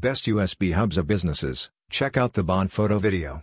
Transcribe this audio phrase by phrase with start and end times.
[0.00, 3.42] Best USB Hubs of Businesses, check out the Bond photo video.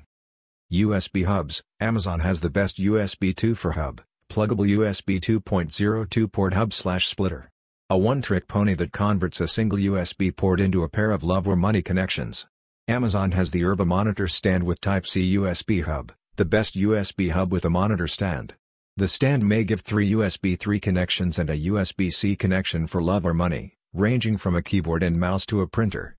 [0.74, 6.74] USB Hubs, Amazon has the best USB 2 for hub, Plugable USB 2.02 port hub
[6.74, 7.48] slash splitter.
[7.92, 11.56] A one-trick pony that converts a single USB port into a pair of love or
[11.56, 12.48] money connections.
[12.88, 17.66] Amazon has the Urbo Monitor stand with Type-C USB hub, the best USB hub with
[17.66, 18.56] a monitor stand.
[18.96, 23.36] The stand may give three USB 3 connections and a USB-C connection for love or
[23.36, 26.17] money, ranging from a keyboard and mouse to a printer.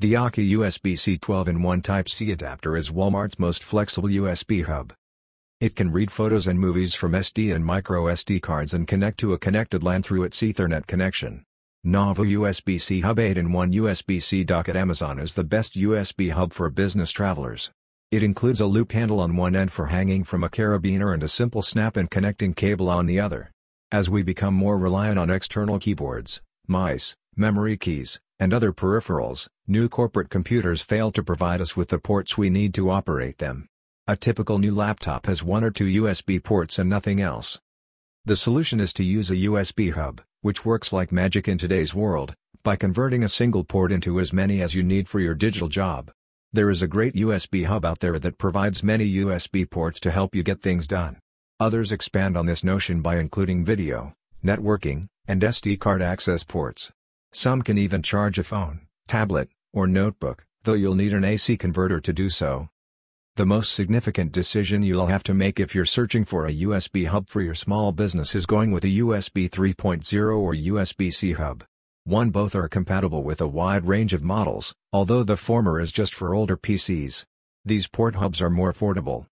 [0.00, 4.92] The Aukey USB-C 12-in-1 Type-C adapter is Walmart's most flexible USB hub.
[5.60, 9.32] It can read photos and movies from SD and micro SD cards and connect to
[9.32, 11.44] a connected LAN through its Ethernet connection.
[11.84, 17.12] Novoo USB-C Hub 8-in-1 USB-C dock at Amazon is the best USB hub for business
[17.12, 17.70] travelers.
[18.10, 21.28] It includes a loop handle on one end for hanging from a carabiner and a
[21.28, 23.52] simple snap-in connecting cable on the other.
[23.92, 29.88] As we become more reliant on external keyboards, mice, memory keys, and other peripherals, new
[29.88, 33.66] corporate computers fail to provide us with the ports we need to operate them.
[34.06, 37.60] A typical new laptop has one or two USB ports and nothing else.
[38.24, 42.34] The solution is to use a USB hub, which works like magic in today's world,
[42.62, 46.10] by converting a single port into as many as you need for your digital job.
[46.52, 50.34] There is a great USB hub out there that provides many USB ports to help
[50.34, 51.18] you get things done.
[51.60, 56.92] Others expand on this notion by including video, networking, and SD card access ports.
[57.36, 62.00] Some can even charge a phone, tablet, or notebook, though you'll need an AC converter
[62.00, 62.68] to do so.
[63.34, 67.28] The most significant decision you'll have to make if you're searching for a USB hub
[67.28, 71.64] for your small business is going with a USB 3.0 or USB-C hub.
[72.04, 76.14] One both are compatible with a wide range of models, although the former is just
[76.14, 77.24] for older PCs.
[77.64, 79.26] These port hubs are more affordable.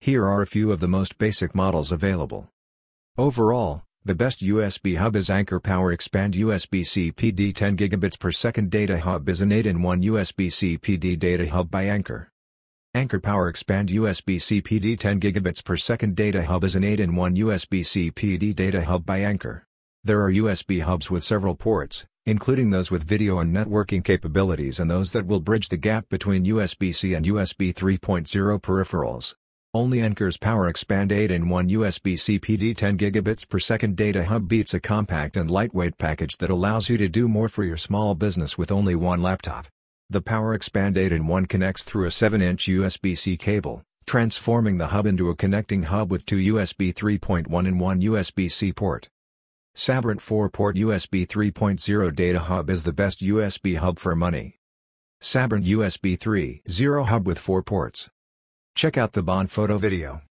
[0.00, 2.46] Here are a few of the most basic models available.
[3.18, 8.68] Overall, the best USB hub is Anker Power Expand USB-C PD 10 gigabits per second
[8.68, 12.28] data hub is an 8-in-1 USB-C PD data hub by Anker.
[12.94, 18.10] Anker Power Expand USB-C PD 10 gigabits per second data hub is an 8-in-1 USB-C
[18.10, 19.64] PD data hub by Anker.
[20.02, 24.90] There are USB hubs with several ports, including those with video and networking capabilities and
[24.90, 29.36] those that will bridge the gap between USB-C and USB 3.0 peripherals.
[29.74, 34.80] Only Anker's Power Expand 8-in-1 USB-C PD 10 gigabits per second data hub beats a
[34.80, 38.70] compact and lightweight package that allows you to do more for your small business with
[38.70, 39.66] only one laptop.
[40.10, 45.34] The Power Expand 8-in-1 connects through a 7-inch USB-C cable, transforming the hub into a
[45.34, 49.08] connecting hub with two USB 3.1 and one USB-C port.
[49.74, 54.58] Sabrent 4-port USB 3.0 data hub is the best USB hub for money.
[55.18, 58.10] Sabrent USB 3.0 hub with 4 ports.
[58.74, 60.22] Check out the Bond photo video.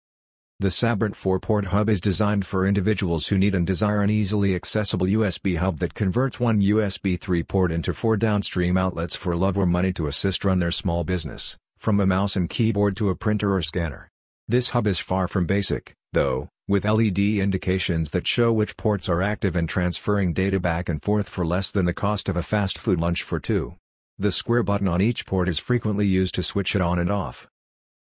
[0.58, 5.06] The Sabrent 4-port hub is designed for individuals who need and desire an easily accessible
[5.06, 9.66] USB hub that converts one USB 3 port into four downstream outlets for love or
[9.66, 13.54] money to assist run their small business, from a mouse and keyboard to a printer
[13.54, 14.10] or scanner.
[14.48, 19.22] This hub is far from basic, though, with LED indications that show which ports are
[19.22, 22.78] active and transferring data back and forth for less than the cost of a fast
[22.78, 23.76] food lunch for two.
[24.18, 27.46] The square button on each port is frequently used to switch it on and off.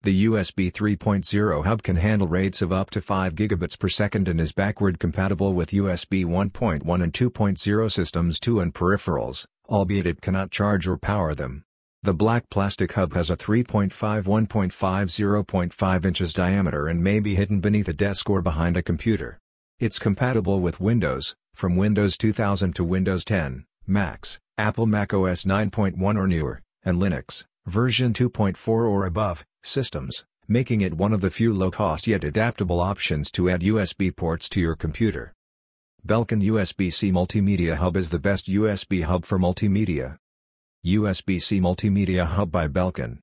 [0.08, 4.40] The USB 3.0 hub can handle rates of up to 5 gigabits per second and
[4.40, 10.50] is backward compatible with USB 1.1 and 2.0 systems too and peripherals, albeit it cannot
[10.50, 11.62] charge or power them.
[12.02, 17.60] The black plastic hub has a 3.5 1.5 0.5 inches diameter and may be hidden
[17.60, 19.38] beneath a desk or behind a computer.
[19.78, 26.00] It's compatible with Windows, from Windows 2000 to Windows 10, Macs, Apple Mac OS 9.1
[26.16, 31.52] or newer, and Linux, version 2.4 or above, systems, making it one of the few
[31.52, 35.34] low-cost yet adaptable options to add USB ports to your computer.
[36.06, 40.16] Belkin USB-C Multimedia Hub is the best USB hub for multimedia,
[40.86, 43.18] USB-C Multimedia Hub by Belkin.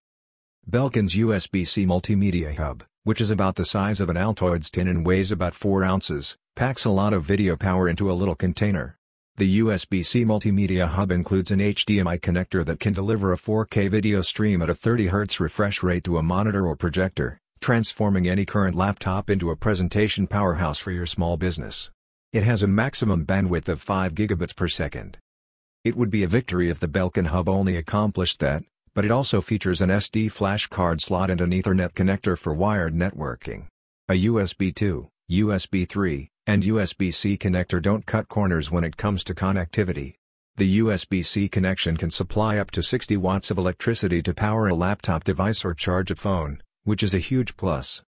[0.69, 5.31] Belkin's USB-C Multimedia Hub, which is about the size of an Altoids tin and weighs
[5.31, 8.97] about 4 ounces, packs a lot of video power into a little container.
[9.37, 14.61] The USB-C Multimedia Hub includes an HDMI connector that can deliver a 4K video stream
[14.61, 19.29] at a 30 Hz refresh rate to a monitor or projector, transforming any current laptop
[19.29, 21.91] into a presentation powerhouse for your small business.
[22.31, 25.17] It has a maximum bandwidth of 5 gigabits per second.
[25.83, 29.41] It would be a victory if the Belkin hub only accomplished that, but it also
[29.41, 33.67] features an SD flash card slot and an Ethernet connector for wired networking.
[34.07, 39.33] A USB 2, USB 3, and USB-C connector don't cut corners when it comes to
[39.33, 40.15] connectivity.
[40.57, 45.23] The USB-C connection can supply up to 60 watts of electricity to power a laptop
[45.23, 48.03] device or charge a phone, which is a huge plus.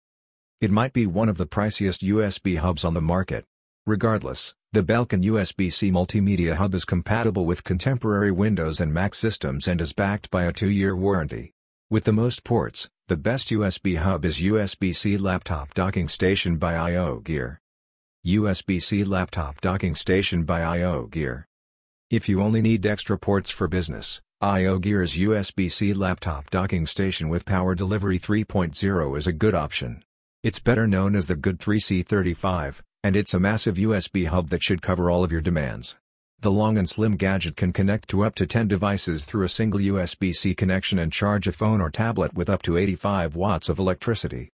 [0.61, 3.45] It might be one of the priciest USB hubs on the market.
[3.87, 9.79] Regardless, the Belkin USB-C multimedia hub is compatible with contemporary Windows and Mac systems and
[9.79, 11.53] is backed by a 2-year warranty.
[11.89, 17.19] With the most ports, the best USB hub is USB-C Laptop Docking Station by IO
[17.19, 17.61] Gear.
[18.25, 21.45] USB-C Laptop Docking Station by IO Gear.
[22.09, 27.45] If you only need extra ports for business, IO Gear's USB-C Laptop Docking Station with
[27.45, 30.03] Power Delivery 3.0 is a good option.
[30.41, 34.81] It's better known as the Good 3C35, and it's a massive USB hub that should
[34.81, 35.95] cover all of your demands.
[36.39, 39.79] The long and slim gadget can connect to up to 10 devices through a single
[39.79, 44.49] USB-C connection and charge a phone or tablet with up to 85 watts of electricity.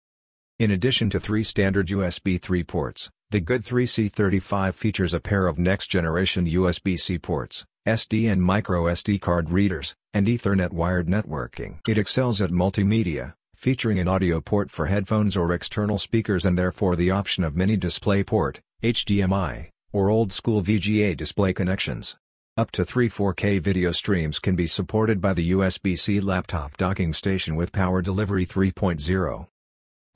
[0.59, 5.57] In addition to three standard USB 3 ports, the Good 3C35 features a pair of
[5.57, 11.79] next-generation USB-C ports, SD and micro SD card readers, and Ethernet wired networking.
[11.87, 16.97] It excels at multimedia, featuring an audio port for headphones or external speakers and therefore
[16.97, 22.17] the option of mini display port, HDMI, or old-school VGA display connections.
[22.57, 27.55] Up to three 4K video streams can be supported by the USB-C laptop docking station
[27.55, 29.47] with Power Delivery 3.0.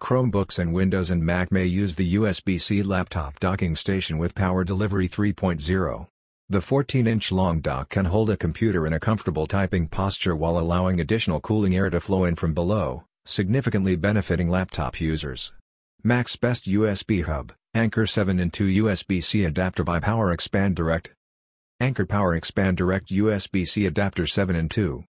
[0.01, 5.09] Chromebooks and Windows and Mac may use the USB-C laptop docking station with Power Delivery
[5.09, 6.09] 3.0.
[6.51, 11.01] The 14-inch long dock can hold a computer in a comfortable typing posture while allowing
[11.01, 15.55] additional cooling air to flow in from below, significantly benefiting laptop users.
[16.03, 21.13] Mac's best USB hub, Anker 7 and 2 USB-C adapter by Power Expand Direct.
[21.81, 25.03] Anker Power Expand Direct USB-C adapter 7 and 2.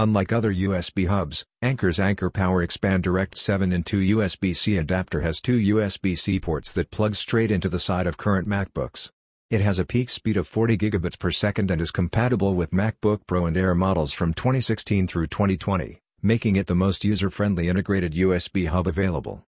[0.00, 5.42] Unlike other USB hubs, Anker's Anker Power Expand Direct 7 in 2 USB-C adapter has
[5.42, 9.10] two USB-C ports that plug straight into the side of current MacBooks.
[9.50, 13.26] It has a peak speed of 40 gigabits per second and is compatible with MacBook
[13.26, 18.68] Pro and Air models from 2016 through 2020, making it the most user-friendly integrated USB
[18.68, 19.42] hub available.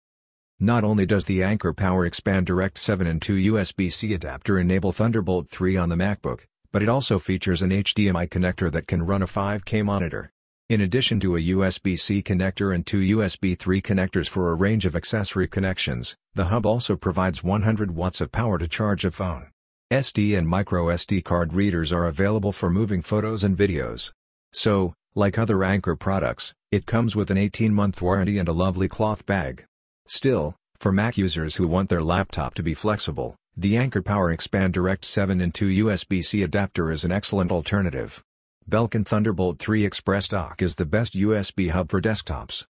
[0.60, 5.48] Not only does the Anker Power Expand Direct 7 and 2 USB-C adapter enable Thunderbolt
[5.48, 9.28] 3 on the MacBook, but it also features an HDMI connector that can run a
[9.28, 10.32] 5K monitor.
[10.70, 14.96] In addition to a USB-C connector and two USB 3 connectors for a range of
[14.96, 19.50] accessory connections, the hub also provides 100 watts of power to charge a phone.
[19.92, 24.12] SD and micro SD card readers are available for moving photos and videos.
[24.54, 29.26] So, like other Anker products, it comes with an 18-month warranty and a lovely cloth
[29.26, 29.66] bag.
[30.06, 34.74] Still, for Mac users who want their laptop to be flexible, the Anker Power Expand
[34.74, 38.24] Direct 7 in 2 USB-C adapter is an excellent alternative.
[38.70, 42.66] Belkin Thunderbolt 3 Express Dock is the best USB hub for desktops.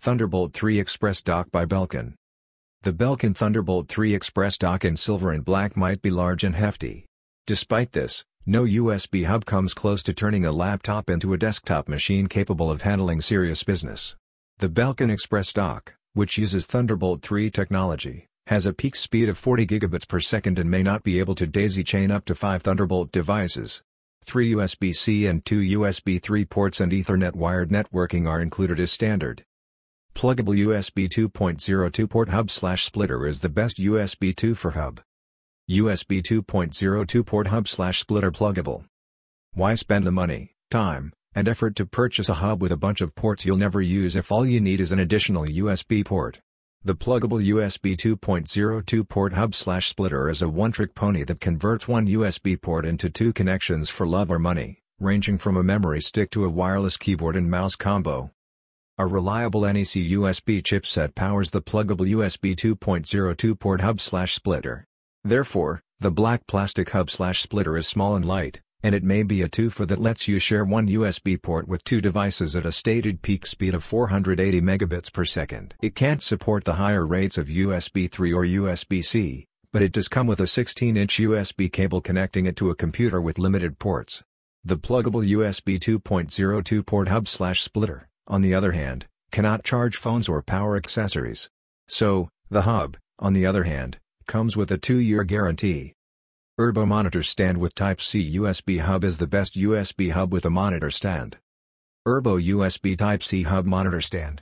[0.00, 2.14] Thunderbolt 3 Express Dock by Belkin.
[2.84, 7.04] The Belkin Thunderbolt 3 Express Dock in silver and black might be large and hefty.
[7.46, 12.28] Despite this, no USB hub comes close to turning a laptop into a desktop machine
[12.28, 14.16] capable of handling serious business.
[14.56, 19.66] The Belkin Express Dock, which uses Thunderbolt 3 technology, has a peak speed of 40
[19.66, 23.12] gigabits per second and may not be able to daisy chain up to 5 Thunderbolt
[23.12, 23.82] devices.
[24.26, 29.44] 3 USB-C and 2 USB 3 ports and Ethernet wired networking are included as standard.
[30.16, 35.00] Plugable USB 2.02 port hub slash splitter is the best USB 2 for hub.
[35.70, 38.84] USB 2.02 port hub slash splitter Plugable.
[39.54, 43.14] Why spend the money, time, and effort to purchase a hub with a bunch of
[43.14, 46.40] ports you'll never use if all you need is an additional USB port.
[46.86, 52.06] The Plugable USB 2.02 port hub slash splitter is a one-trick pony that converts one
[52.06, 56.44] USB port into two connections for love or money, ranging from a memory stick to
[56.44, 58.30] a wireless keyboard and mouse combo.
[58.98, 64.84] A reliable NEC USB chipset powers the Plugable USB 2.02 port hub slash splitter.
[65.24, 69.42] Therefore, the black plastic hub slash splitter is small and light, and it may be
[69.42, 73.22] a twofer that lets you share one USB port with two devices at a stated
[73.22, 75.74] peak speed of 480 megabits per second.
[75.82, 80.26] It can't support the higher rates of USB 3 or USB-C, but it does come
[80.26, 84.22] with a 16-inch USB cable connecting it to a computer with limited ports.
[84.64, 90.28] The Plugable USB 2.02 port hub slash splitter, on the other hand, cannot charge phones
[90.28, 91.50] or power accessories.
[91.88, 95.92] So, the hub, on the other hand, comes with a two-year guarantee.
[96.58, 100.90] Urbo Monitor Stand with Type-C USB hub is the best USB hub with a monitor
[100.90, 101.36] stand.
[102.08, 104.40] Urbo USB Type-C hub monitor stand.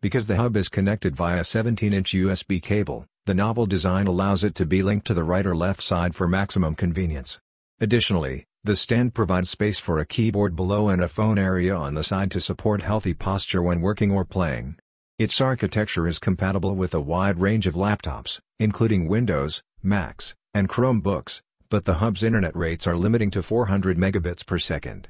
[0.00, 4.64] Because the hub is connected via 17-inch USB cable, the novel design allows it to
[4.64, 7.40] be linked to the right or left side for maximum convenience.
[7.80, 12.04] Additionally, the stand provides space for a keyboard below and a phone area on the
[12.04, 14.76] side to support healthy posture when working or playing.
[15.18, 21.40] Its architecture is compatible with a wide range of laptops, including Windows, Macs, and Chromebooks,
[21.70, 25.08] but the hub's internet rates are limiting to 400 megabits per second.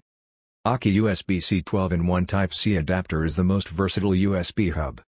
[0.65, 5.01] Aukey USB-C 12-in-1 Type-C adapter is the most versatile USB hub.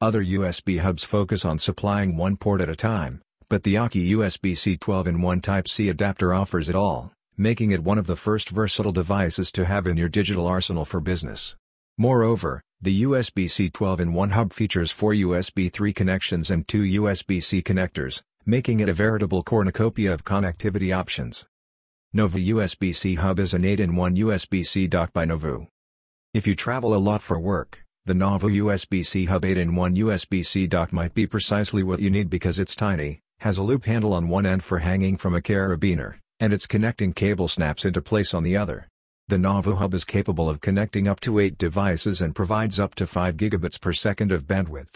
[0.00, 4.76] Other USB hubs focus on supplying one port at a time, but the Aukey USB-C
[4.76, 9.64] 12-in-1 Type-C adapter offers it all, making it one of the first versatile devices to
[9.64, 11.56] have in your digital arsenal for business.
[11.98, 18.80] Moreover, the USB-C 12-in-1 hub features four USB 3 connections and two USB-C connectors, making
[18.80, 21.46] it a veritable cornucopia of connectivity options.
[22.12, 25.66] Novoo USB-C hub is an 8-in-1 USB-C dock by Novoo.
[26.34, 31.14] If you travel a lot for work, the Novoo USB-C hub 8-in-1 USB-C dock might
[31.14, 34.62] be precisely what you need because it's tiny, has a loop handle on one end
[34.62, 38.88] for hanging from a carabiner, and its connecting cable snaps into place on the other.
[39.28, 43.06] The Novoo hub is capable of connecting up to 8 devices and provides up to
[43.06, 44.88] 5 gigabits per second of bandwidth.